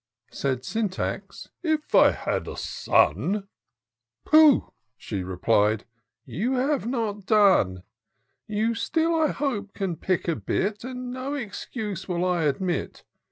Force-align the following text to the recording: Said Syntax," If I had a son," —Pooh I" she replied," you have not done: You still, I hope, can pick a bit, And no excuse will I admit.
Said 0.31 0.65
Syntax," 0.65 1.49
If 1.77 1.93
I 1.93 2.09
had 2.09 2.47
a 2.47 2.57
son," 2.57 3.47
—Pooh 4.25 4.65
I" 4.69 4.71
she 4.97 5.21
replied," 5.21 5.85
you 6.25 6.53
have 6.55 6.87
not 6.87 7.27
done: 7.27 7.83
You 8.47 8.73
still, 8.73 9.13
I 9.13 9.27
hope, 9.27 9.75
can 9.75 9.95
pick 9.95 10.27
a 10.27 10.35
bit, 10.35 10.83
And 10.83 11.11
no 11.11 11.35
excuse 11.35 12.07
will 12.07 12.25
I 12.25 12.45
admit. 12.45 13.03